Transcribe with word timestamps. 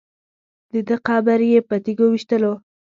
دده 0.71 0.95
قبر 1.07 1.39
یې 1.51 1.59
په 1.67 1.75
تیږو 1.83 2.05
ویشتلو. 2.09 2.53